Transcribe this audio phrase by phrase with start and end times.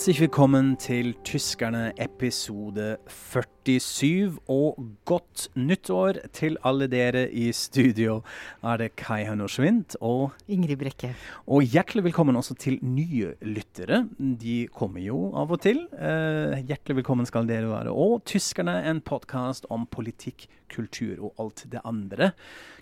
[0.00, 4.38] Herzlich willkommen til Tyskerne episode 47.
[4.48, 8.22] Og godt nyttår til alle dere i studio.
[8.64, 11.12] Er det Kai Hønner Schwint og Ingrid Brekke.
[11.44, 14.06] Og hjertelig velkommen også til nye lyttere.
[14.16, 15.84] De kommer jo av og til.
[15.92, 17.92] Eh, hjertelig velkommen skal dere være.
[17.92, 22.32] Og Tyskerne, en podkast om politikk, kultur og alt det andre.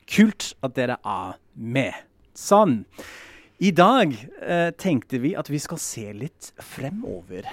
[0.07, 1.99] Kult at dere er med.
[2.39, 2.85] Sånn.
[3.59, 7.49] I dag eh, tenkte vi at vi skal se litt fremover.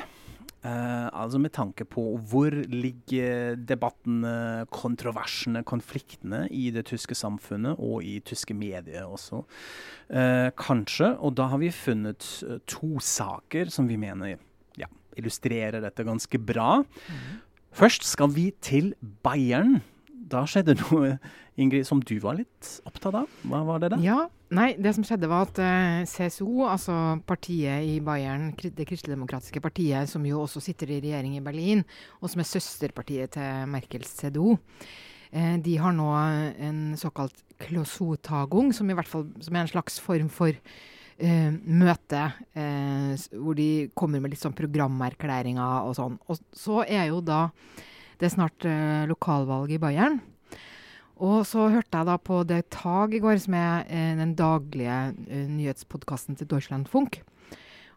[0.61, 8.05] Eh, altså med tanke på hvor ligger debattene, kontroversene, konfliktene i det tyske samfunnet og
[8.05, 9.41] i tyske medier også.
[10.13, 11.09] Eh, kanskje.
[11.25, 14.37] Og da har vi funnet eh, to saker som vi mener
[14.77, 16.83] ja, illustrerer dette ganske bra.
[16.85, 17.25] Mm.
[17.81, 18.93] Først skal vi til
[19.25, 19.79] Bayern
[20.25, 21.15] da skjedde noe
[21.55, 23.35] Ingrid, som du var litt opptatt av.
[23.47, 23.99] Hva var det da?
[24.03, 24.17] Ja,
[24.55, 26.95] nei, Det som skjedde var at eh, CSO, altså
[27.27, 31.85] partiet i Bayern, det kristeligdemokratiske partiet, som jo også sitter i regjering i Berlin,
[32.19, 36.09] og som er søsterpartiet til Merkels CDO, uh, de har nå
[36.67, 42.27] en såkalt Klosotagung, som i hvert fall som er en slags form for uh, møte,
[43.31, 46.19] hvor de kommer med litt sånn programerklæringer og sånn.
[46.27, 47.45] Og så er jo da
[48.19, 48.65] det er snart
[49.07, 50.19] lokalvalg i Bayern.
[51.23, 54.97] Og så hørte jeg da på Det Tag i går, som er eh, den daglige
[55.29, 57.21] eh, nyhetspodkasten til Deutschlandfunk.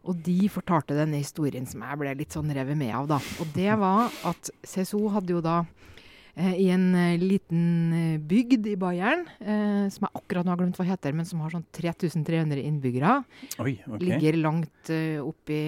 [0.07, 3.19] Og de fortalte denne historien som jeg ble litt sånn revet med av, da.
[3.43, 5.65] Og det var at CSO hadde jo da
[6.39, 9.25] i en eh, liten eh, bygd i Bayern,
[9.91, 13.15] som jeg akkurat nå har glemt hva heter, men som har sånn 3300 innbyggere.
[13.65, 14.05] Oi, okay.
[14.05, 15.59] Ligger langt oppe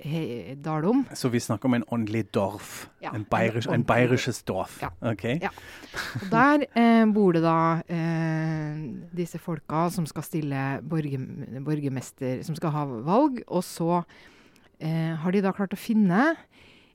[0.00, 1.04] i Dalom.
[1.14, 2.86] Så vi snakker om en åndelig dorf?
[3.04, 4.78] Ja, en, bayerisch, en bayerisches dorf?
[4.82, 4.90] Ja.
[5.12, 5.38] Okay.
[5.42, 5.50] ja.
[6.22, 7.58] Og der eh, bor det da
[7.90, 8.80] eh,
[9.16, 11.20] disse folka som skal stille borge,
[11.64, 13.42] borgermester Som skal ha valg.
[13.48, 14.02] Og så
[14.78, 16.32] eh, har de da klart å finne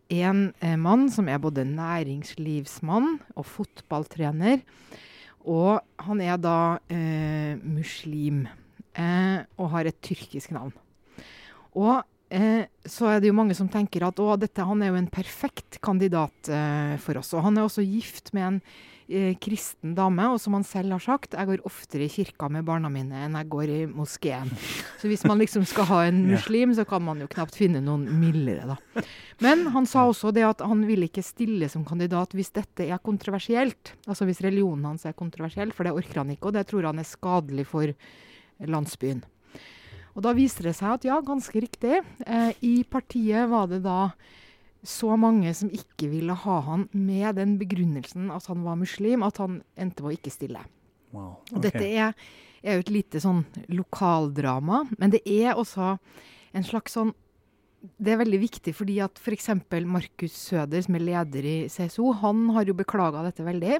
[0.10, 4.64] en eh, mann som er både næringslivsmann og fotballtrener.
[5.50, 8.46] Og han er da eh, muslim
[8.98, 10.74] eh, og har et tyrkisk navn.
[11.78, 12.02] Og
[12.34, 15.12] eh, så er det jo mange som tenker at å, dette, han er jo en
[15.14, 17.32] perfekt kandidat eh, for oss.
[17.38, 18.62] Og han er også gift med en
[19.10, 22.68] eh, kristen dame, og som han selv har sagt, jeg går oftere i kirka med
[22.68, 24.52] barna mine enn jeg går i moskeen.
[25.02, 28.06] Så hvis man liksom skal ha en muslim, så kan man jo knapt finne noen
[28.22, 29.06] mildere, da.
[29.44, 33.02] Men han sa også det at han vil ikke stille som kandidat hvis dette er
[33.04, 33.96] kontroversielt.
[34.06, 37.02] Altså hvis religionen hans er kontroversiell, for det orker han ikke, og det tror han
[37.02, 37.94] er skadelig for
[38.60, 39.24] landsbyen.
[40.18, 42.02] Og da viser det seg at ja, ganske riktig.
[42.26, 44.12] Eh, I partiet var det da
[44.86, 49.42] så mange som ikke ville ha han med den begrunnelsen at han var muslim, at
[49.42, 50.62] han endte med å ikke stille.
[51.12, 51.40] Wow.
[51.42, 51.56] Okay.
[51.56, 52.14] Og dette er,
[52.62, 55.96] er, jo et lite sånn lokaldrama, men det er også
[56.54, 57.16] en slags sånn
[57.80, 59.46] Det er veldig viktig fordi at f.eks.
[59.72, 63.78] For Markus Søder, som er leder i CSO, han har jo beklaga dette veldig.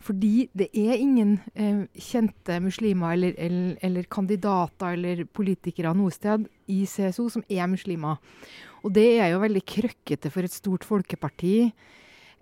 [0.00, 6.46] Fordi det er ingen eh, kjente muslimer eller, eller, eller kandidater eller politikere noe sted
[6.72, 8.16] i CSO som er muslimer.
[8.84, 11.54] Og det er jo veldig krøkkete for et stort folkeparti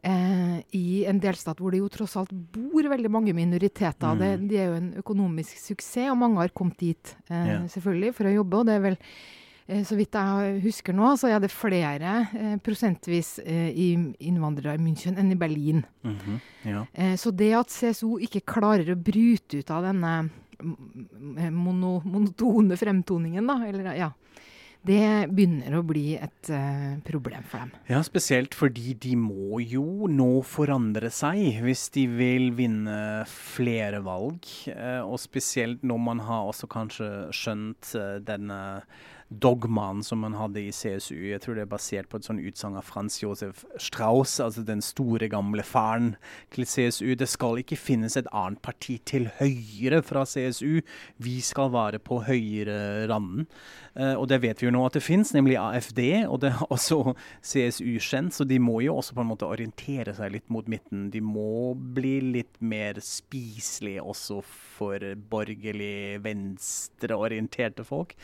[0.06, 4.12] eh, i en delstat hvor det jo tross alt bor veldig mange minoriteter.
[4.14, 4.20] Mm.
[4.20, 7.66] Det, de er jo en økonomisk suksess, og mange har kommet dit eh, yeah.
[7.72, 8.60] selvfølgelig for å jobbe.
[8.60, 12.56] og det er vel eh, så vidt jeg husker nå, så er det flere eh,
[12.62, 13.88] prosentvis eh, i
[14.28, 15.84] innvandrere i München enn i Berlin.
[16.02, 16.40] Mm -hmm.
[16.70, 16.86] ja.
[16.92, 20.28] eh, så det at CSO ikke klarer å bryte ut av denne
[21.52, 24.12] mono, monotone fremtoningen, da, eller ja,
[24.86, 27.72] det begynner å bli et uh, problem for dem.
[27.90, 34.46] Ja, spesielt fordi de må jo nå forandre seg hvis de vil vinne flere valg.
[34.70, 38.60] Uh, og spesielt når man har også kanskje skjønt uh, denne
[39.28, 41.16] dogmaen som man hadde i CSU.
[41.26, 44.82] Jeg tror det er basert på et sånn utsagn av Frans Josef Strauss, altså den
[44.84, 46.12] store, gamle faren
[46.54, 47.16] til CSU.
[47.18, 50.78] Det skal ikke finnes et annet parti til høyre fra CSU.
[51.22, 53.48] Vi skal være på høyre randen.
[53.96, 56.62] Uh, og det vet vi jo nå at det fins, nemlig AFD, og det er
[56.70, 58.36] også CSU kjent.
[58.36, 61.08] Så de må jo også på en måte orientere seg litt mot midten.
[61.10, 64.65] De må bli litt mer spiselige også for
[65.30, 68.14] borgerlig venstreorienterte folk.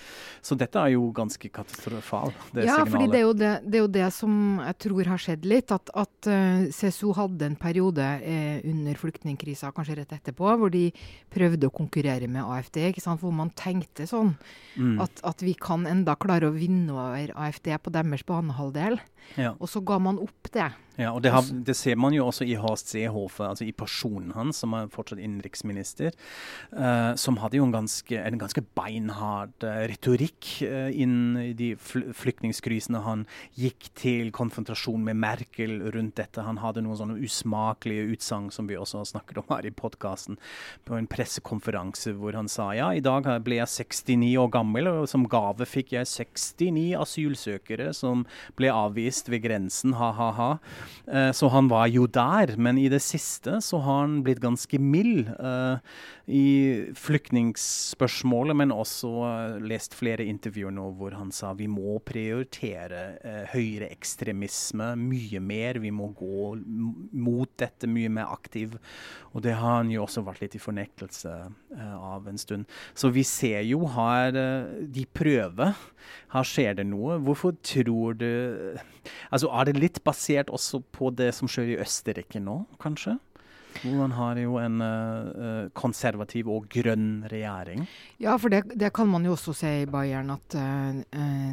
[0.44, 3.92] Så dette er jo ganske katastrofalt, Det ja, fordi det er, det, det er, jo
[3.96, 5.72] det, som jeg tror har skjedd litt.
[5.74, 10.88] At, at eh, CSO hadde en periode eh, under flyktningkrisa, kanskje rett etterpå, hvor de
[11.32, 12.80] prøvde å konkurrere med AFD.
[13.02, 14.34] Hvor man tenkte sånn
[14.76, 14.96] mm.
[15.02, 19.00] at, at, vi kan enda klare å vinne over AFD på deres banehalvdel.
[19.38, 19.54] Ja.
[19.58, 20.70] Og så ga man opp det.
[21.00, 24.34] Ja, og det, har, det, ser man jo også i Horst Seehofer, altså i personen
[24.36, 26.12] hans, som er fortsatt innenriksminister,
[26.76, 32.10] uh, som hadde jo en ganske, en ganske beinhard uh, retorikk uh, innen de fl
[32.12, 33.00] flyktningkrisene.
[33.06, 33.24] Han
[33.56, 36.44] gikk til konfrontasjon med Merkel rundt dette.
[36.44, 40.36] Han hadde noen sånne usmakelige utsagn som vi også har snakket om her i podkasten,
[40.84, 45.08] på en pressekonferanse hvor han sa ja, i dag ble jeg 69 år gammel, og
[45.08, 48.26] som gave fikk jeg 69 asylsøkere som
[48.60, 50.58] ble avvist ved grensen, ha-ha-ha.
[51.06, 52.54] Eh, så han var jo der.
[52.56, 55.78] Men i det siste så har han blitt ganske mild uh,
[56.26, 63.02] i flyktningspørsmålet, men også uh, lest flere intervjuer nå hvor han sa vi må prioritere
[63.22, 65.80] uh, høyreekstremisme mye mer.
[65.82, 68.78] Vi må gå mot dette mye mer aktiv.
[69.32, 71.30] Og det har han jo også vært litt i fornektelse
[71.80, 72.66] av en stund.
[72.94, 74.36] Så vi ser jo her
[74.92, 75.72] de prøver.
[76.32, 77.16] Her skjer det noe.
[77.24, 78.28] Hvorfor tror du
[79.30, 83.18] Altså er det litt basert også på det som skjer i Østerrike nå, kanskje?
[83.80, 87.86] Hvor man har jo en uh, konservativ og grønn regjering.
[88.20, 91.00] Ja, for det, det, kan man jo også se i Bayern, at uh,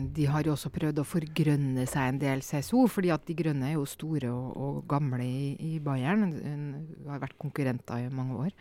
[0.04, 2.86] de har jo også prøvd å forgrønne seg en del CSO.
[2.92, 6.28] fordi at de grønne er jo store og, og gamle i, i Bayern.
[6.36, 8.56] De har vært konkurrenter i mange år.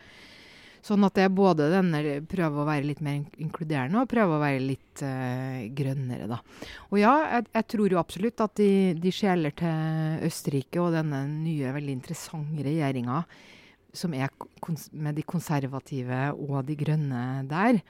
[0.85, 4.41] Sånn at det er både denne prøve å være litt mer inkluderende og prøve å
[4.41, 6.39] være litt uh, grønnere, da.
[6.89, 11.25] Og ja, jeg, jeg, tror jo absolutt at de, de skjeler til Østerrike og denne
[11.33, 13.23] nye, veldig interessante regjeringa
[13.93, 14.29] som er
[14.93, 17.81] med de konservative og de grønne der.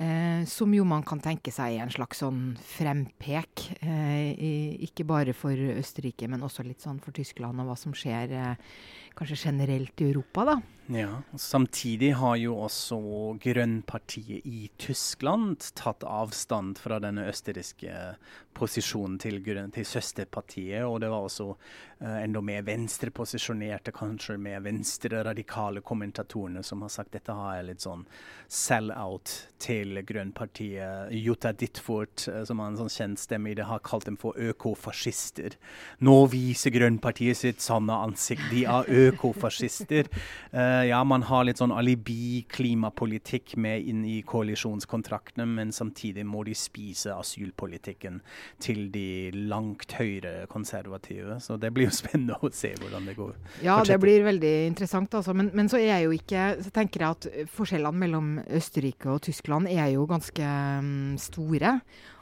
[0.00, 3.66] Eh, som jo man kan tenke seg er en slags sånn frempek.
[3.84, 8.32] Eh, ikke bare for Østerrike, men også litt sånn for Tyskland og hva som skjer
[8.32, 8.70] eh,
[9.18, 10.56] kanskje generelt i Europa, da.
[10.90, 12.96] Ja, Samtidig har jo også
[13.44, 18.16] Grønnpartiet i Tyskland tatt avstand fra denne østerrikske
[18.60, 20.84] posisjonen til, til søsterpartiet.
[20.84, 27.14] Og det var også uh, enda mer venstreposisjonerte, kanskje mer venstre-radikale kommentatorene som har sagt
[27.16, 28.04] dette har jeg litt sånn
[28.50, 31.12] sell-out til Grønnpartiet.
[31.16, 34.36] Jutta Dittfurt, uh, som har en sånn kjent stemme i det, har kalt dem for
[34.38, 35.56] økofascister.
[36.04, 38.44] Nå viser Grønnpartiet sitt sanne ansikt.
[38.52, 40.10] De er økofascister.
[40.52, 46.56] Uh, ja, man har litt sånn alibi-klimapolitikk med inn i koalisjonskontraktene, men samtidig må de
[46.58, 48.20] spise asylpolitikken
[48.58, 51.38] til de langt høyere konservative.
[51.40, 53.34] Så det blir jo spennende å se hvordan det går.
[53.64, 55.34] Ja, det blir veldig interessant, altså.
[55.36, 59.22] Men, men, så er jeg jo ikke Så tenker jeg at forskjellene mellom Østerrike og
[59.26, 61.78] Tyskland er jo ganske um, store.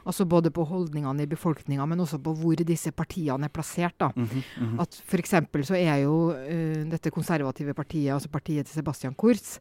[0.09, 3.95] Altså både på holdningene i befolkninga, men også på hvor disse partiene er plassert.
[3.99, 4.11] da.
[4.15, 4.81] Mm -hmm, mm -hmm.
[4.81, 5.33] At F.eks.
[5.67, 9.59] så er jo uh, dette konservative partiet, altså partiet til Sebastian Kurz,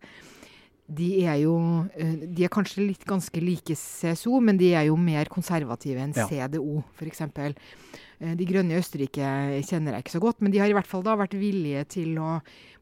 [0.88, 1.55] de er jo
[1.85, 6.14] uh, De er kanskje litt ganske like CSO, men de er jo mer konservative enn
[6.17, 6.26] ja.
[6.29, 7.26] CDO, f.eks.
[7.29, 9.32] Uh, de grønne i Østerrike
[9.69, 12.17] kjenner jeg ikke så godt, men de har i hvert fall da vært villige til
[12.23, 12.38] å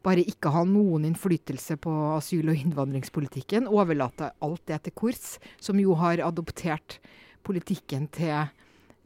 [0.06, 3.66] bare ikke ha noen innflytelse på asyl- og innvandringspolitikken.
[3.66, 7.00] Overlate alt det til Kurz, som jo har adoptert
[7.46, 8.46] politikken til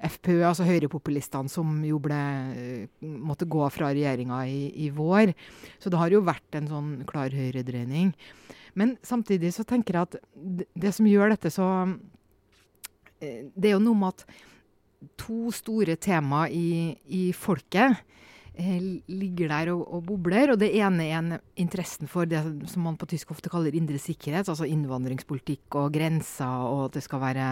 [0.00, 2.20] FPØ, altså høyrepopulistene, som jo ble,
[2.56, 5.34] eh, måtte gå fra regjeringa i, i, vår.
[5.82, 8.14] Så det har jo vært en sånn klar høyredreining.
[8.78, 10.16] Men samtidig så tenker jeg at
[10.72, 11.66] det, som gjør dette så
[13.20, 14.24] eh, Det er jo noe med at
[15.20, 18.00] to store tema i, i folket
[18.58, 20.52] ligger der og, og, bobler.
[20.52, 22.40] Og det ene er interessen for det
[22.70, 24.48] som man på tysk ofte kaller indre sikkerhet.
[24.48, 27.46] Altså innvandringspolitikk og grenser, og at det skal være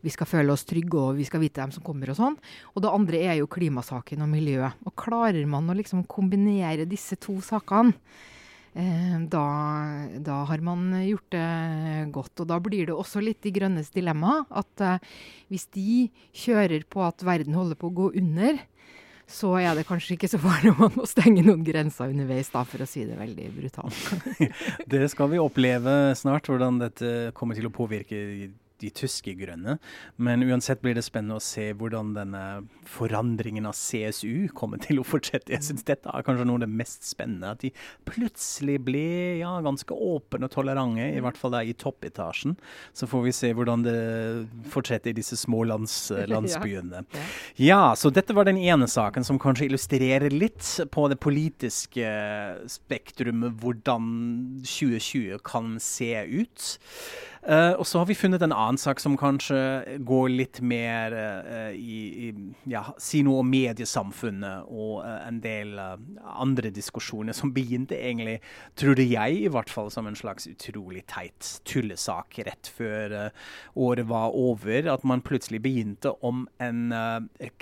[0.00, 2.36] Vi skal føle oss trygge, og vi skal vite hvem som kommer og sånn.
[2.74, 4.72] Og det andre er jo klimasaken og miljøet.
[4.88, 7.92] Og klarer man å liksom kombinere disse to sakene,
[8.72, 9.44] eh, da,
[10.24, 12.32] da, har man gjort det godt.
[12.40, 14.46] Og da blir det også litt De grønnes dilemma.
[14.48, 15.04] At eh,
[15.52, 18.56] hvis de kjører på at verden holder på å gå under,
[19.30, 22.64] så er det kanskje ikke så farlig om man må stenge noen grenser underveis, da,
[22.66, 24.00] for å si det veldig brutalt.
[24.92, 28.18] det skal vi oppleve snart, hvordan dette kommer til å påvirke
[28.80, 29.76] de tyske grønne.
[30.16, 32.44] Men uansett blir det spennende å se hvordan denne
[32.88, 35.52] forandringen av CSU kommer til å fortsette.
[35.54, 37.54] Jeg syns dette er kanskje noe av det mest spennende.
[37.54, 37.72] At de
[38.08, 39.04] plutselig ble
[39.40, 42.56] ja, ganske åpne og tolerante, i hvert fall der i toppetasjen.
[42.96, 43.98] Så får vi se hvordan det
[44.72, 45.96] fortsetter i disse små lands,
[46.32, 47.04] landsbyene.
[47.60, 52.10] Ja, så dette var den ene saken som kanskje illustrerer litt på det politiske
[52.70, 54.06] spektrumet hvordan
[54.64, 56.70] 2020 kan se ut.
[57.40, 59.56] Uh, og så har vi funnet en annen sak som kanskje
[60.04, 62.32] går litt mer uh, i, i
[62.68, 68.42] ja, Si noe om mediesamfunnet og uh, en del andre diskusjoner som begynte egentlig,
[68.76, 73.16] trodde jeg i hvert fall, som en slags utrolig teit tullesak rett før
[73.72, 74.90] året var over.
[74.92, 76.92] At man plutselig begynte om en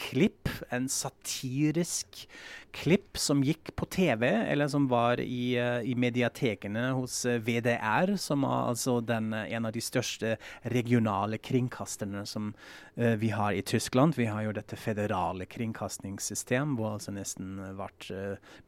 [0.00, 2.26] klipp, en satirisk
[2.74, 8.68] klipp som gikk på TV, eller som var i, i mediatekene hos VDR, som er
[8.74, 10.34] altså den, uh, av de største
[10.72, 12.50] regionale kringkasterne som
[12.96, 14.16] vi har i Tyskland.
[14.18, 18.08] Vi har jo dette federale kringkastingssystem, hvor altså nesten hvert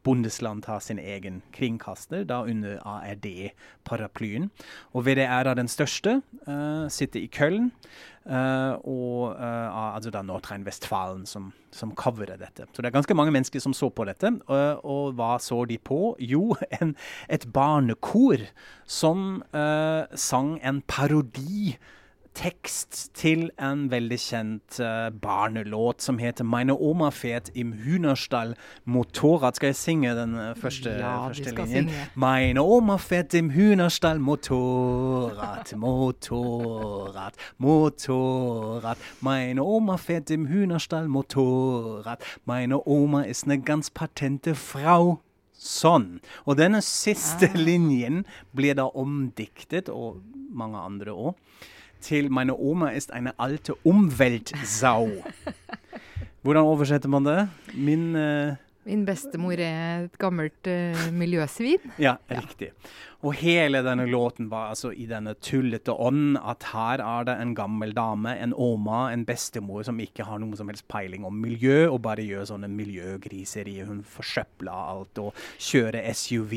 [0.05, 4.49] bondesland har sin egen kringkaster, da under ARD-paraplyen.
[4.95, 6.21] Og VDR er den største,
[6.93, 7.71] sitter i Köln.
[8.21, 12.67] Uh, og uh, altså da Nordrhein-Westfalen som, som coverer dette.
[12.69, 14.29] Så det er ganske mange mennesker som så på dette.
[14.45, 16.13] Uh, og hva så de på?
[16.21, 16.93] Jo, en,
[17.29, 18.45] et barnekor
[18.85, 19.41] som
[20.19, 21.77] sang en parodi
[22.37, 28.55] tekst til en veldig kjent uh, barnelåt som heter 'Meine Oma fährt im Hühnerstall
[28.87, 29.55] Motorrad'.
[29.55, 31.89] Skal jeg synge den uh, første, ja, første linjen?
[31.89, 32.07] Synge.
[32.15, 38.97] 'Meine Oma fährt im Hühnerstall Motorrad, Motorrad, Motorrad'.
[39.21, 42.19] 'Meine Oma fährt im Hühnerstall Motorrad'.
[42.45, 45.19] 'Meine Oma ist eine ganz patente Frau'.
[45.53, 46.21] Sånn.
[46.45, 47.57] Og denne siste ah.
[47.57, 51.35] linjen blir da omdiktet, og mange andre òg
[52.01, 55.23] til 'Meine Oma ist eine alte Umweltsau'.
[56.43, 57.49] Hvordan oversetter man det?
[57.73, 61.91] Min uh, Min bestemor er et gammelt uh, miljøsvin.
[62.01, 62.71] Ja, riktig.
[63.21, 67.53] Og hele denne låten var altså i denne tullete ånd at her er det en
[67.53, 71.83] gammel dame, en oma, en bestemor som ikke har noe som helst peiling om miljø,
[71.91, 73.77] og bare gjør sånne miljøgriseri.
[73.85, 76.55] Hun forsøpler alt og kjører SUV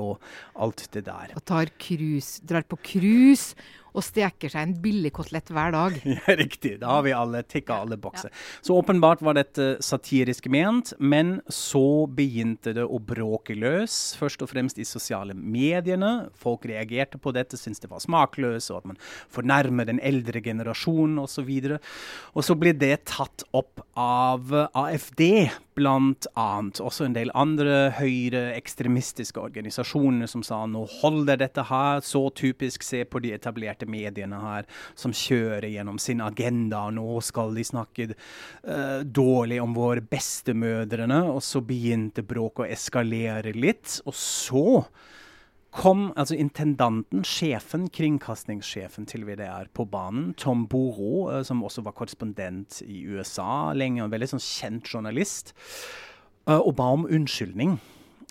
[0.00, 0.24] og
[0.64, 1.36] alt det der.
[1.36, 3.52] Og tar krus, drar på cruise
[3.96, 6.00] og steker seg en billig kotelett hver dag.
[6.16, 6.76] Ja, riktig.
[6.80, 8.30] Da har vi alle tikka alle bokser.
[8.32, 8.44] Ja.
[8.64, 14.14] Så åpenbart var dette satirisk ment, men så begynte det å bråke løs.
[14.18, 16.30] Først og fremst i sosiale mediene.
[16.40, 19.00] Folk reagerte på dette, syntes det var smakløst, og at man
[19.34, 21.52] fornærmer den eldre generasjonen osv.
[21.76, 21.92] Og,
[22.34, 25.26] og så ble det tatt opp av AFD,
[25.76, 26.80] blant annet.
[26.80, 33.02] Også en del andre høyreekstremistiske organisasjoner som sa nå holder dette her, så typisk se
[33.04, 34.68] på de etablerte mediene her
[34.98, 36.86] som kjører gjennom sin agenda.
[36.94, 41.22] Nå skal de snakke uh, dårlig om våre bestemødrene.
[41.28, 44.00] Og så begynte bråket å eskalere litt.
[44.08, 44.66] Og så
[45.76, 51.96] kom altså intendanten, sjefen, kringkastingssjefen til VDR på banen, Tom Boro, uh, som også var
[51.96, 55.54] korrespondent i USA lenge, en veldig sånn kjent journalist,
[56.48, 57.76] uh, og ba om unnskyldning.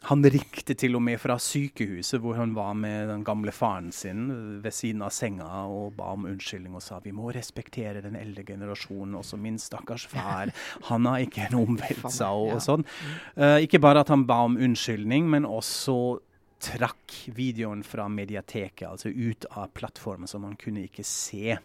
[0.05, 4.27] Han ringte til og med fra sykehuset hvor han var med den gamle faren sin
[4.61, 8.43] ved siden av senga og ba om unnskyldning og sa vi må respektere den eldre
[8.45, 10.53] generasjonen, også min stakkars far.
[10.91, 12.85] Han har ikke en omveltelse og sånn.
[13.33, 16.19] Uh, ikke bare at han ba om unnskyldning, men også
[16.65, 21.57] trakk videoen fra mediateket, altså ut av plattformen, så man kunne ikke se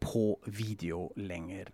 [0.00, 1.70] på video lenger.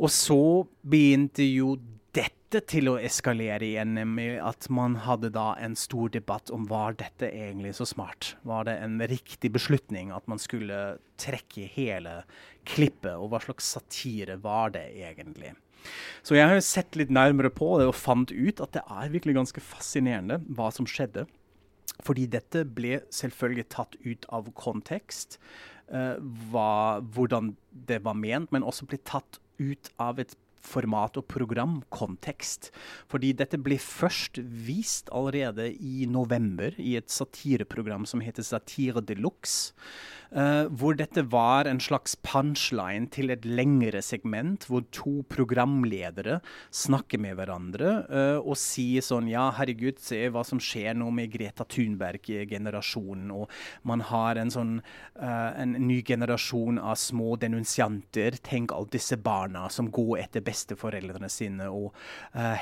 [0.00, 0.42] Og så
[0.80, 1.74] begynte jo
[2.16, 6.96] dette til å eskalere igjen, nemlig at man hadde da en stor debatt om var
[6.98, 8.34] dette egentlig så smart?
[8.48, 10.80] Var det en riktig beslutning at man skulle
[11.20, 12.22] trekke hele
[12.66, 15.52] klippet, og hva slags satire var det egentlig?
[16.26, 19.38] Så jeg har sett litt nærmere på det og fant ut at det er virkelig
[19.38, 21.26] ganske fascinerende hva som skjedde.
[22.04, 25.38] Fordi dette ble selvfølgelig tatt ut av kontekst,
[25.92, 26.16] uh,
[26.50, 27.54] hva, hvordan
[27.88, 32.70] det var ment, men også ble tatt ut av et format og programkontekst.
[33.10, 39.16] Fordi dette ble først vist allerede i november i et satireprogram som heter Satire de
[39.18, 39.72] Luxe.
[40.30, 46.36] Uh, hvor dette var en slags punchline til et lengre segment, hvor to programledere
[46.70, 51.32] snakker med hverandre uh, og sier sånn Ja, herregud, se hva som skjer nå med
[51.34, 53.32] Greta Thunberg-generasjonen.
[53.34, 53.50] Og
[53.82, 54.76] man har en sånn
[55.18, 58.38] uh, en ny generasjon av små denunsianter.
[58.46, 61.90] Tenk alle disse barna som går etter besteforeldrene sine og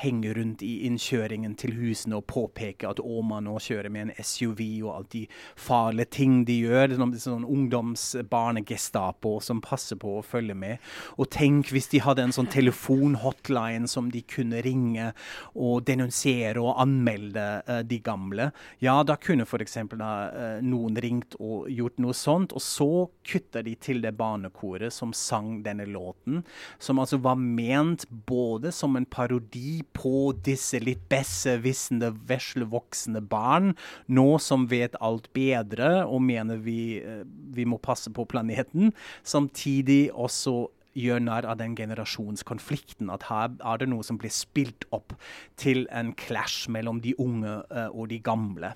[0.01, 4.61] henger rundt i innkjøringen til husene og påpeker at Åma nå kjører med en SUV
[4.87, 5.23] og alt de
[5.59, 6.97] farlige ting de gjør.
[6.97, 10.79] sånn, sånn ungdomsbarnegestapo som passer på å følge med.
[11.19, 15.11] Og tenk hvis de hadde en sånn telefonhotline som de kunne ringe
[15.55, 18.49] og denunsiere og anmelde uh, de gamle.
[18.83, 19.77] Ja, da kunne f.eks.
[19.93, 22.55] Uh, noen ringt og gjort noe sånt.
[22.55, 22.89] Og så
[23.27, 26.43] kutter de til det barnekoret som sang denne låten,
[26.81, 33.73] som altså var ment både som en parodi på disse litt besserwissende, veslevoksne barn,
[34.07, 37.23] nå som vet alt bedre og mener vi, eh,
[37.55, 43.09] vi må passe på planeten, samtidig også gjør narr av den generasjonskonflikten.
[43.13, 45.13] At her er det noe som blir spilt opp
[45.59, 48.73] til en clash mellom de unge uh, og de gamle.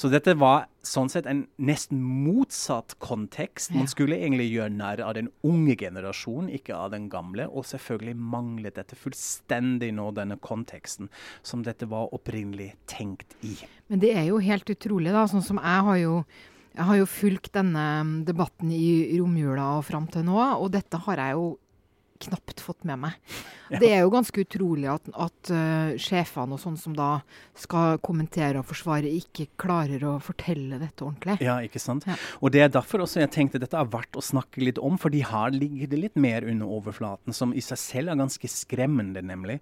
[0.00, 3.74] Så dette var sånn sett en nesten motsatt kontekst.
[3.76, 7.48] Man skulle egentlig gjøre narr av den unge generasjonen, ikke av den gamle.
[7.50, 11.10] Og selvfølgelig manglet dette fullstendig nå denne konteksten
[11.42, 13.56] som dette var opprinnelig tenkt i.
[13.88, 15.26] Men det er jo helt utrolig, da.
[15.28, 16.22] Sånn som jeg har jo
[16.78, 17.84] jeg har jo fulgt denne
[18.26, 21.48] debatten i romjula og fram til nå, og dette har jeg jo
[22.26, 23.18] knapt fått med meg.
[23.68, 23.76] Ja.
[23.82, 27.18] Det er jo ganske utrolig at, at uh, sjefene og sånn som da
[27.52, 31.34] skal kommentere og forsvare, ikke klarer å fortelle dette ordentlig.
[31.44, 32.06] Ja, ikke sant.
[32.08, 32.14] Ja.
[32.40, 35.20] Og det er derfor også jeg tenkte dette er verdt å snakke litt om, fordi
[35.28, 39.58] her ligger det litt mer under overflaten, som i seg selv er ganske skremmende, nemlig.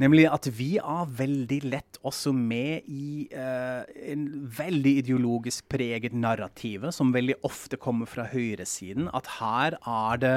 [0.00, 4.24] Nemlig at vi er veldig lett også med i uh, en
[4.62, 10.34] veldig ideologisk preget narrativ, som veldig ofte kommer fra høyresiden, at her er det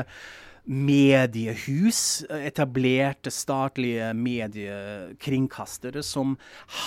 [0.65, 6.33] mediehus, etablerte statlige mediekringkastere som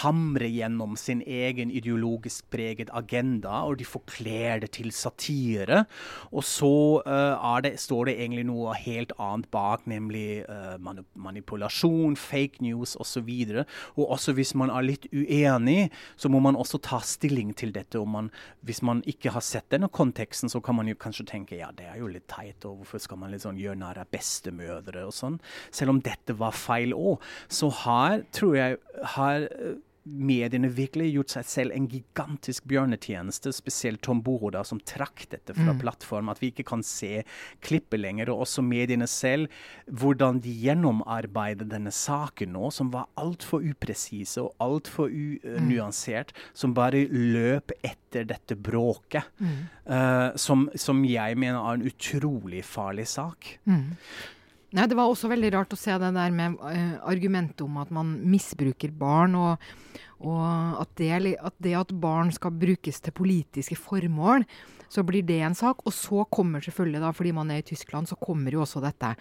[0.01, 5.85] hamrer gjennom sin egen ideologisk preget agenda, og de forkler det til satire.
[6.33, 6.73] Og så
[7.07, 10.75] uh, det, står det egentlig noe helt annet bak, nemlig uh,
[11.15, 13.31] manipulasjon, fake news osv.
[13.31, 13.63] Og,
[13.95, 17.99] og også hvis man er litt uenig, så må man også ta stilling til dette.
[17.99, 21.71] man, Hvis man ikke har sett denne konteksten, så kan man jo kanskje tenke ja,
[21.71, 24.11] det er jo litt teit, og hvorfor skal man litt sånn gjøre gjør narr av
[24.15, 25.39] bestemødre og sånn.
[25.71, 27.23] Selv om dette var feil òg.
[27.49, 28.81] Så her tror jeg
[29.17, 29.77] har eh,
[30.09, 35.75] mediene virkelig gjort seg selv en gigantisk bjørnetjeneste, spesielt Tom Boroda, som trakk dette fra
[35.75, 35.81] mm.
[35.83, 37.23] plattform, at vi ikke kan se
[37.65, 38.33] klippet lenger.
[38.33, 39.53] Og også mediene selv,
[39.87, 46.49] hvordan de gjennomarbeider denne saken nå, som var altfor upresise og altfor unyansert, mm.
[46.63, 49.61] som bare løp etter dette bråket, mm.
[49.91, 53.55] uh, som, som, jeg mener er en utrolig farlig sak.
[53.69, 53.95] Mm.
[54.77, 57.93] Nei, Det var også veldig rart å se det der med uh, argumentet om at
[57.95, 59.63] man misbruker barn, og,
[60.21, 60.43] og
[60.83, 64.45] at, det, at, det, at barn skal brukes til politiske formål,
[64.93, 65.81] så blir det en sak.
[65.89, 69.15] Og så kommer selvfølgelig, da, fordi man er i Tyskland, så kommer jo også dette.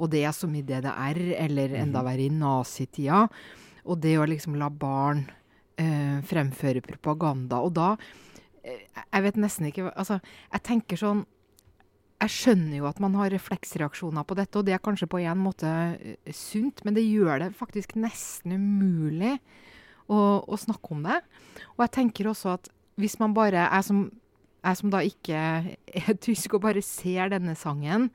[0.00, 2.08] Og det er som i DDR, eller enda mhm.
[2.10, 3.24] verre i nazitida.
[3.88, 5.24] Og det å liksom la barn
[5.80, 7.64] uh, fremføre propaganda.
[7.64, 10.20] Og da uh, Jeg vet nesten ikke Altså,
[10.52, 11.24] jeg tenker sånn
[12.20, 15.40] jeg skjønner jo at man har refleksreaksjoner på dette, og det er kanskje på en
[15.40, 19.38] måte uh, sunt, men det gjør det faktisk nesten umulig
[20.10, 21.20] å, å, snakke om det.
[21.76, 22.68] Og jeg tenker også at
[23.00, 24.08] hvis man bare er som,
[24.60, 25.44] jeg som da ikke
[26.02, 28.10] er tysk og bare ser denne sangen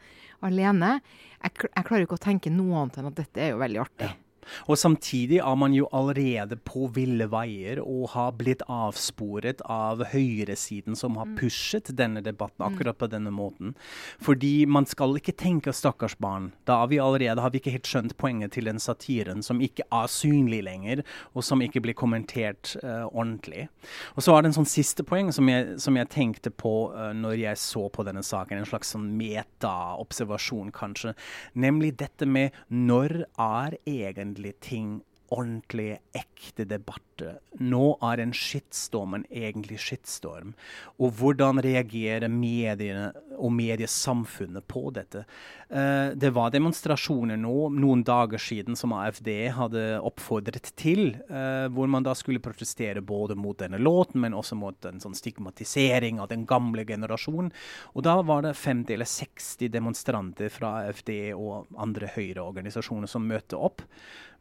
[0.45, 0.99] alene,
[1.39, 4.11] jeg, jeg klarer ikke å tenke noe annet enn at dette er jo veldig artig.
[4.11, 4.24] Ja.
[4.69, 10.97] Og samtidig er man jo allerede på ville veier og har blitt avsporet av høyresiden
[10.97, 11.35] som har mm.
[11.39, 12.67] pushet denne debatten mm.
[12.67, 13.75] akkurat på denne måten.
[14.21, 16.51] Fordi man skal ikke tenke 'stakkars barn'.
[16.65, 19.83] Da har vi allerede har vi ikke helt skjønt poenget til den satiren som ikke
[19.91, 21.03] er synlig lenger,
[21.33, 23.67] og som ikke blir kommentert uh, ordentlig.
[24.15, 27.13] Og så er det en sånn siste poeng som jeg, som jeg tenkte på uh,
[27.13, 31.15] når jeg så på denne saken, en slags sånn meta-observasjon kanskje,
[31.53, 37.39] nemlig dette med når er egentlig ordentlige ting, ordentlige, ekte debatter.
[37.59, 40.53] Nå er en skittstorm en egentlig skittstorm.
[40.99, 45.25] Og hvordan reagerer mediene og mediesamfunnet på dette?
[45.69, 51.89] Uh, det var demonstrasjoner nå, noen dager siden som AFD hadde oppfordret til, uh, hvor
[51.91, 56.29] man da skulle protestere både mot denne låten, men også mot en sånn stigmatisering av
[56.33, 57.51] den gamle generasjonen.
[57.93, 63.59] Og da var det 50 eller 60 demonstranter fra AFD og andre høyreorganisasjoner som møtte
[63.59, 63.83] opp.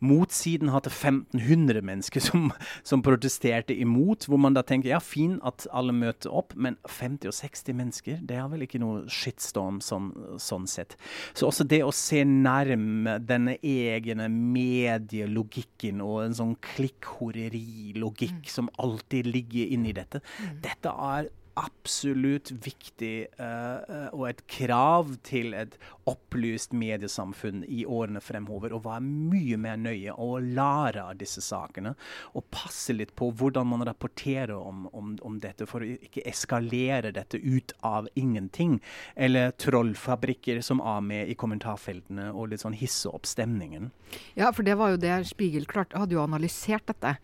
[0.04, 2.50] Motsiden hadde 1500 mennesker som,
[2.82, 7.30] som, protesterte imot, hvor man da tenker ja, fin at alle møter opp, men 50
[7.30, 10.96] og 60 mennesker, det er vel ikke noe shitstorm sånn, sånn sett.
[11.36, 18.52] Så også det å se nærme denne egne medielogikken og en sånn klikkhoreri-logikk mm.
[18.56, 20.60] som alltid ligger inni dette, mm.
[20.64, 25.76] dette er absolutt viktig uh, og et krav til et
[26.10, 28.74] opplyst mediesamfunn i årene fremover.
[28.74, 31.94] Å være mye mer nøye og lære av disse sakene.
[32.34, 37.14] Og passe litt på hvordan man rapporterer om, om, om, dette, for å ikke eskalere
[37.14, 38.80] dette ut av ingenting.
[39.14, 43.92] Eller trollfabrikker som er med i kommentarfeltene og litt sånn hisse opp stemningen.
[44.38, 47.16] Ja, for det var jo det Spiegel klart hadde jo analysert dette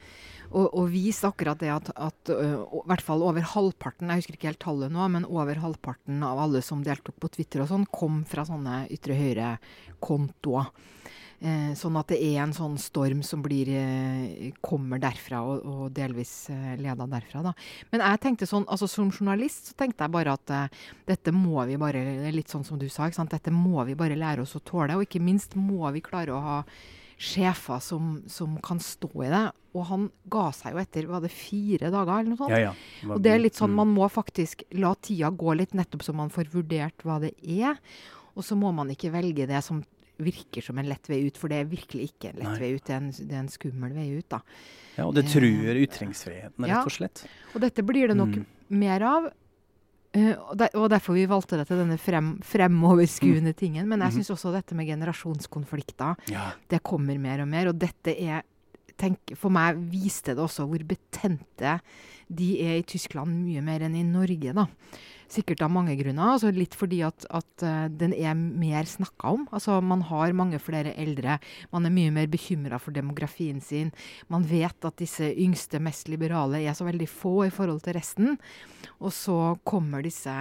[0.50, 4.50] og, og viste akkurat det at, at uh, hvert fall over halvparten, jeg husker ikke
[4.50, 8.24] helt tallet nå, men over halvparten av alle som deltok på Twitter og sånn, kom
[8.28, 10.72] fra sånne ytre høyre-kontoer.
[11.40, 15.94] Eh, sånn at det er en sånn storm som blir, eh, kommer derfra, og, og
[15.96, 17.40] delvis eh, leda derfra.
[17.46, 17.54] Da.
[17.94, 21.64] Men jeg tenkte sånn, altså som journalist så tenkte jeg bare at eh, dette må
[21.70, 23.32] vi bare Litt sånn som du sa, ikke sant?
[23.32, 24.98] dette må vi bare lære oss å tåle.
[24.98, 26.58] Og ikke minst må vi klare å ha
[27.20, 29.42] sjefer som, som kan stå i det.
[29.76, 32.54] Og han ga seg jo etter var det fire dager, eller noe sånt.
[32.56, 33.10] Ja, ja.
[33.12, 33.80] Og det er litt sånn, mm.
[33.82, 37.76] Man må faktisk la tida gå litt, nettopp så man får vurdert hva det er.
[38.34, 39.82] Og så må man ikke velge det som
[40.20, 42.58] virker som en lett vei ut, for det er virkelig ikke en lett Nei.
[42.60, 42.84] vei ut.
[42.84, 44.26] Det er en, det er en skummel vei ut.
[44.32, 44.40] da.
[44.96, 47.22] Ja, og det truer ytringsfriheten, rett og slett.
[47.54, 48.46] Og dette blir det nok Mm.
[48.80, 49.30] mer av.
[50.14, 53.86] eh, og, der, og derfor vi valgte dette, denne frem, fremoverskuende tingen.
[53.88, 54.16] Men jeg Mhm.
[54.22, 56.52] syns også dette med generasjonskonflikter, Ja.
[56.68, 57.68] det kommer mer og mer.
[57.68, 58.42] Og dette er
[58.98, 61.80] tenk, For meg viste det også hvor betente
[62.30, 64.66] de er i Tyskland mye mer enn i Norge, da.
[65.30, 66.32] Sikkert av mange grunner.
[66.32, 69.46] altså Litt fordi at, at eh, den er mer snakka om.
[69.54, 71.38] Altså Man har mange flere eldre.
[71.70, 73.92] Man er mye mer bekymra for demografien sin.
[74.28, 78.38] Man vet at disse yngste, mest liberale er så veldig få i forhold til resten.
[78.98, 80.34] Og så kommer disse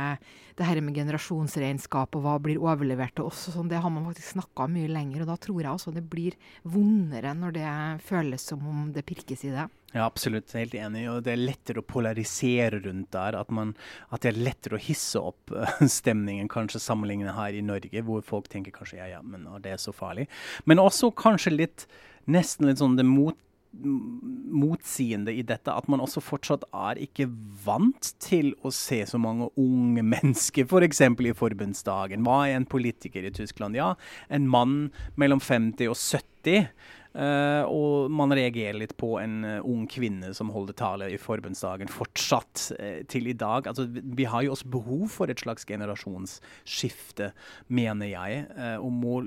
[0.59, 3.45] det her med generasjonsregnskap og hva blir overlevert til oss.
[3.53, 5.21] sånn, Det har man faktisk snakka mye lenger.
[5.21, 7.69] Og da tror jeg også det blir vondere når det
[8.09, 9.69] føles som om det pirkes i det.
[9.93, 10.51] Ja, absolutt.
[10.53, 11.07] Helt enig.
[11.09, 13.37] Og det er lettere å polarisere rundt der.
[13.39, 13.73] At, man,
[14.13, 18.21] at det er lettere å hisse opp eh, stemningen, kanskje sammenlignet her i Norge, hvor
[18.25, 20.27] folk tenker kanskje ja, ja, men det er så farlig.
[20.69, 21.87] Men også kanskje litt
[22.29, 23.33] Nesten litt sånn det mot,
[23.73, 24.19] m-
[24.53, 27.25] motsiende i dette, at man også fortsatt er ikke
[27.65, 31.01] vant til å se så mange unge mennesker, f.eks.
[31.15, 32.21] For i forbundsdagen.
[32.27, 33.79] Hva er en politiker i Tyskland?
[33.79, 33.95] Ja,
[34.29, 36.69] en mann mellom 50 og 70.
[37.09, 41.89] Eh, og man reagerer litt på en uh, ung kvinne som holder tale i forbundsdagen
[41.89, 43.65] fortsatt uh, til i dag.
[43.65, 47.31] Altså, vi, har jo også behov for et slags generasjonsskifte,
[47.73, 49.23] mener jeg, eh, om å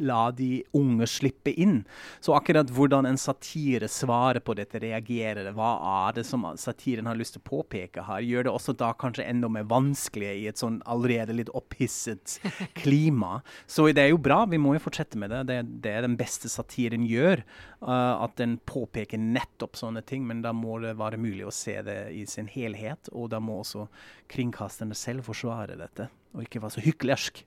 [0.00, 1.82] la de unge slippe inn.
[2.20, 5.72] Så akkurat hvordan en satire svarer på dette, reagerer, hva
[6.08, 9.26] er det som satiren har lyst til å påpeke her, gjør det også da kanskje
[9.28, 12.38] enda mer vanskelig i et sånn allerede litt opphisset
[12.80, 13.40] klima.
[13.66, 15.44] Så det er jo bra, vi må jo fortsette med det.
[15.50, 17.21] Det, det er den beste satiren gjør.
[17.22, 21.78] Uh, at den påpeker nettopp sånne ting, men da må det være mulig å se
[21.86, 23.10] det i sin helhet.
[23.12, 23.86] Og da må også
[24.32, 27.44] kringkasterne selv forsvare dette, og ikke være så hyklersk,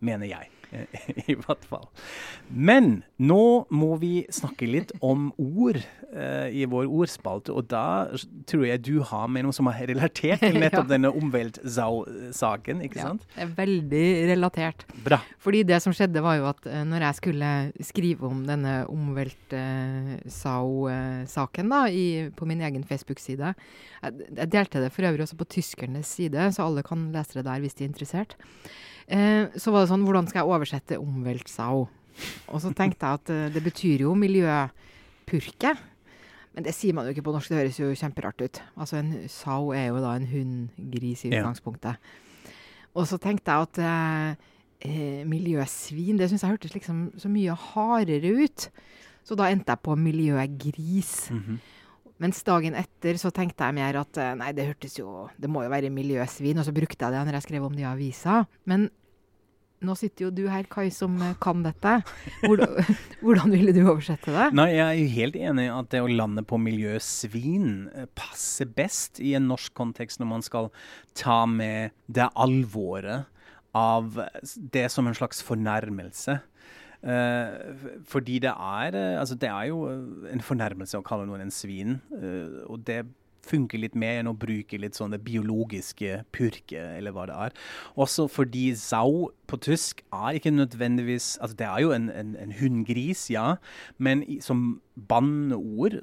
[0.00, 0.48] mener jeg.
[1.30, 1.84] I hvert fall.
[2.50, 8.10] Men nå må vi snakke litt om ord uh, i vår ordspalte, og da
[8.50, 10.92] tror jeg du har med noe som er relatert til nettopp Ja.
[10.96, 13.22] denne omveltsaken, ikke Ja, sant?
[13.38, 14.02] er veldig
[14.32, 14.82] relatert.
[15.06, 15.20] Bra.
[15.38, 17.52] Fordi det som skjedde, var jo at uh, når jeg skulle
[17.92, 25.02] skrive om denne omvelt-sau-saken da, i- på min egen Facebook-side jeg, jeg delte det for
[25.06, 28.34] øvrig også på tyskernes side, så alle kan lese det der hvis de er interessert.
[29.08, 31.88] Eh, så var det sånn Hvordan skal jeg oversette omvelt-sau?
[32.48, 35.74] Og så tenkte jeg at eh, det betyr jo miljøpurke.
[36.54, 38.60] Men det sier man jo ikke på norsk, det høres jo kjemperart ut.
[38.78, 41.42] Altså En sau er jo da en hunngris i i Ja.
[41.42, 41.96] utgangspunktet.
[42.94, 44.36] Og så tenkte jeg at eh,
[44.86, 48.68] eh, miljøsvin, det syns jeg hørtes liksom så mye hardere ut.
[49.24, 51.30] Så da endte jeg på miljøgris.
[51.32, 51.58] Mhm.
[52.22, 55.64] Mens dagen etter så tenkte jeg mer at eh, nei, det hørtes jo Det må
[55.64, 56.60] jo være miljøsvin.
[56.60, 58.44] Og så brukte jeg det når jeg skrev om det i avisa.
[58.70, 58.86] Men
[59.84, 61.96] nå sitter jo du her, Kai, som eh, kan dette.
[62.46, 64.48] Hvordan, ville du oversette det?
[64.56, 68.70] Nei, jeg er jo helt enig i at det å lande på miljøsvin eh, passer
[68.70, 70.70] best i en norsk kontekst når man skal
[71.18, 73.30] ta med det alvoret
[73.74, 74.20] av
[74.54, 76.38] det som en slags fornærmelse.
[77.04, 77.74] Eh,
[78.08, 79.84] fordi det er eh, Altså, det er jo
[80.32, 83.02] en fornærmelse å kalle noen en svin, eh, og det
[83.46, 87.58] funker litt mer enn å bruke litt sånn det biologiske purke, eller hva det er.
[88.00, 92.52] Også fordi sau på tysk er ikke nødvendigvis Altså, det er jo en, en, en
[92.56, 93.56] hunngris, ja,
[93.98, 95.98] men som banneord,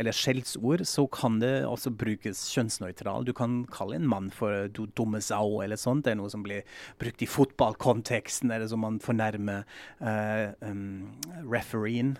[0.00, 3.26] eller skjellsord, så kan det også brukes kjønnsnøytral.
[3.26, 6.04] Du kan kalle en mann for du dumme sau, eller sånt.
[6.04, 6.66] Det er noe som blir
[7.00, 9.62] brukt i fotballkonteksten, eller som man fornærmer
[10.02, 11.12] uh, um,
[11.52, 12.16] refereen.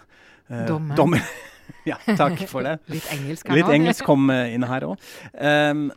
[0.53, 0.97] Eh, dommer.
[0.97, 1.33] dommer-
[1.89, 2.75] ja, takk for det.
[2.91, 5.01] Litt engelsk Litt engelsk kom eh, inn her òg.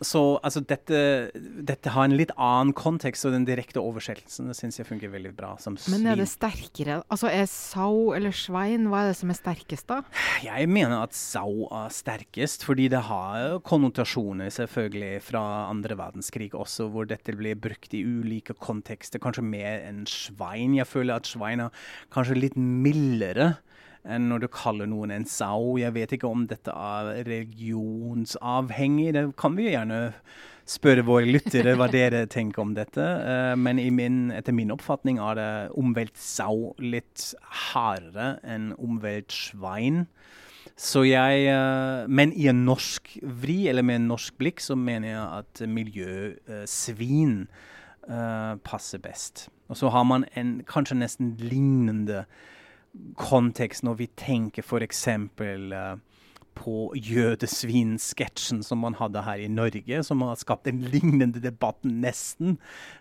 [0.06, 1.00] så altså, dette,
[1.36, 5.34] dette har en litt annen kontekst, og den direkte oversettelsen det syns jeg funker veldig
[5.36, 5.56] bra.
[5.62, 7.02] Som Men er det sterkere?
[7.12, 10.00] Altså Er sau eller svein, hva er det som er sterkest, da?
[10.46, 16.88] Jeg mener at sau er sterkest, fordi det har konnotasjoner selvfølgelig fra andre verdenskrig også,
[16.94, 20.78] hvor dette blir brukt i ulike kontekster, kanskje mer enn svein.
[20.78, 23.56] Jeg føler at svein er kanskje litt mildere
[24.06, 25.78] når du kaller noen en sau.
[25.82, 30.00] Jeg vet ikke om dette er religionsavhengig, det kan vi jo gjerne
[30.66, 33.02] spørre våre lyttere hva dere tenker om dette.
[33.02, 37.32] Uh, men min, etter min oppfatning er det omveltsau litt
[37.72, 40.06] hardere enn omveltsvein.
[40.76, 45.14] Så jeg uh, Men i en norsk vri, eller med en norsk blikk, så mener
[45.14, 47.38] jeg at miljøsvin
[48.10, 49.48] uh, passer best.
[49.70, 52.26] Og så har man en kanskje nesten lignende
[53.20, 55.08] kontekst når vi tenker f.eks.
[55.40, 55.96] Uh,
[56.56, 62.56] på jødesvinsketsjen som man hadde her i Norge, som har skapt en lignende debatt nesten,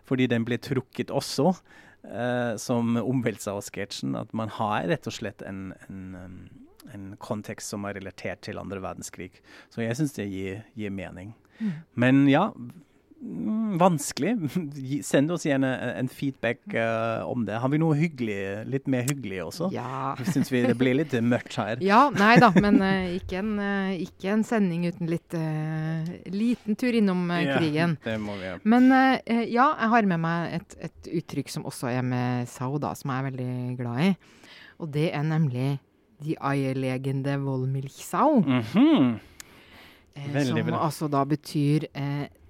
[0.09, 4.17] fordi den ble trukket også uh, som omveltelse av sketsjen.
[4.19, 6.49] At man har rett og slett en, en,
[6.91, 9.31] en, kontekst som er relatert til andre verdenskrig.
[9.71, 11.37] Så jeg syns det gir, gir mening.
[11.61, 11.73] Mm.
[11.95, 12.49] Men ja,
[13.79, 14.37] vanskelig.
[15.03, 17.57] Send oss gjerne en feedback uh, om det.
[17.61, 18.39] Har vi noe hyggelig,
[18.71, 19.71] litt mer hyggelig også?
[19.75, 20.15] Ja.
[20.33, 21.81] Syns vi det blir litt mørkt her.
[21.85, 25.37] Ja, nei da, men uh, ikke, en, uh, ikke, en, sending uten litt
[26.31, 27.97] liten tur innom krigen.
[27.99, 28.63] Ja, det må vi gjøre.
[28.69, 32.93] Men ja, jeg har med meg et, et uttrykk som også er med Sau, da,
[32.99, 34.11] som jeg er veldig glad i.
[34.83, 35.69] Og det er nemlig
[36.25, 38.43] de eierlegende volmilchsau.
[38.45, 39.15] Mm -hmm.
[40.45, 41.89] som altså da betyr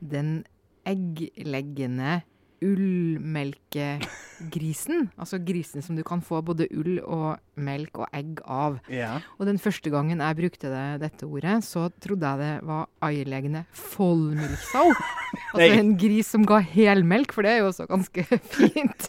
[0.00, 0.44] den
[0.86, 2.22] eggleggende
[2.64, 5.10] ullmelkegrisen.
[5.20, 8.78] altså grisen som du kan få både ull og melk og egg av.
[8.92, 9.20] Ja.
[9.38, 13.62] Og den første gangen jeg brukte det, dette ordet, så trodde jeg det var eierlegende
[13.76, 14.88] follmilksau.
[15.54, 18.20] altså en gris som ga helmelk, for det er jo også ganske
[18.56, 19.02] fint.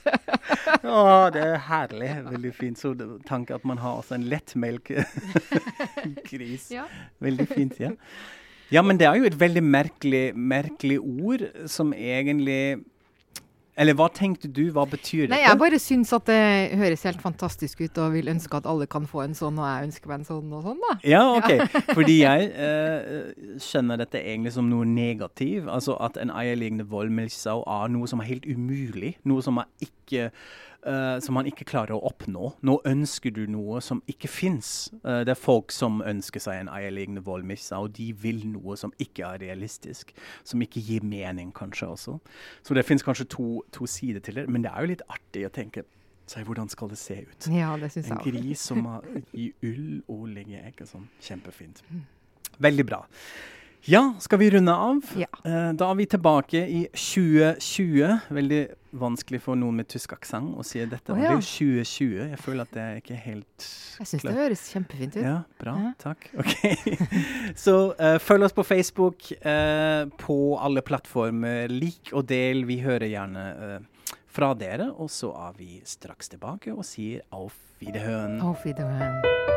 [0.83, 2.11] Å, det er herlig.
[2.31, 2.77] Veldig fint.
[2.79, 2.87] Så
[3.27, 6.65] tanke at man har også en lettmelkgris.
[6.75, 6.85] ja.
[7.23, 7.91] Veldig fint, ja.
[8.73, 12.81] Ja, men det er jo et veldig merkelig, merkelig ord som egentlig
[13.75, 15.33] eller hva tenkte du, hva betyr det?
[15.33, 16.37] Nei, Jeg bare syns at det
[16.79, 19.89] høres helt fantastisk ut, og vil ønske at alle kan få en sånn, og jeg
[19.89, 20.93] ønsker meg en sånn og sånn, da.
[21.03, 21.49] Ja, OK.
[21.51, 21.81] Ja.
[21.97, 23.33] Fordi jeg eh,
[23.65, 25.67] skjønner dette egentlig som noe negativt.
[25.67, 29.17] Altså at en eierliggende vollmilchsau er noe som er helt umulig.
[29.27, 30.29] Noe som er ikke
[30.87, 32.51] uh, som man ikke klarer å oppnå.
[32.65, 34.89] Nå ønsker du noe som ikke fins.
[35.03, 38.93] Uh, det er folk som ønsker seg en eierliggende vollmissa, og de vil noe som
[39.01, 40.13] ikke er realistisk.
[40.47, 42.17] Som ikke gir mening, kanskje også.
[42.63, 44.47] Så det fins kanskje to, to, sider til det.
[44.49, 45.85] Men det er jo litt artig å tenke
[46.29, 47.49] seg hvordan skal det se ut?
[47.53, 48.17] Ja, det synes jeg.
[48.17, 49.05] en gris som har
[49.37, 51.09] i ull og legger egg og sånn.
[51.21, 51.83] Kjempefint.
[51.91, 52.05] Mm.
[52.65, 53.03] Veldig bra.
[53.87, 55.01] Ja, skal vi runde av?
[55.13, 55.27] Ja.
[55.45, 58.15] Uh, da er vi tilbake i 2020.
[58.33, 58.61] Veldig
[58.97, 61.13] vanskelig for noen med tysk aksent å si dette.
[61.13, 61.29] Oh, ja.
[61.29, 62.15] Det er jo 2020.
[62.31, 63.67] Jeg føler at det er ikke helt
[63.99, 65.21] Jeg syns det høres kjempefint ut.
[65.21, 65.75] Ja, bra.
[65.83, 65.91] Ja.
[66.01, 66.29] Takk.
[66.41, 66.55] OK.
[67.65, 71.69] Så uh, følg oss på Facebook, uh, på alle plattformer.
[71.69, 72.65] Lik og del.
[72.65, 73.45] Vi hører gjerne
[74.33, 74.89] fra dere.
[74.97, 78.41] Og så er vi straks tilbake og sier auf Wiederhören.
[78.41, 79.53] Auf Wiederhøen.